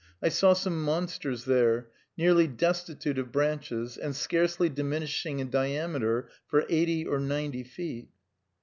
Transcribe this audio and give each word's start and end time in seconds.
I 0.19 0.29
saw 0.29 0.53
some 0.53 0.83
monsters 0.83 1.45
there, 1.45 1.89
nearly 2.17 2.47
destitute 2.47 3.19
of 3.19 3.31
branches, 3.31 3.97
and 3.97 4.15
scarcely 4.15 4.67
diminishing 4.67 5.37
in 5.37 5.51
diameter 5.51 6.27
for 6.47 6.65
eighty 6.69 7.05
or 7.05 7.19
ninety 7.19 7.63
feet. 7.63 8.09